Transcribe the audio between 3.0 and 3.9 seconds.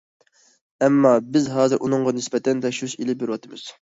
ئېلىپ بېرىۋاتىمىز.